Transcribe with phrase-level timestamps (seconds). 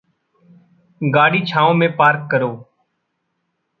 [1.01, 2.51] गाड़ी छाँव में पार्क करो।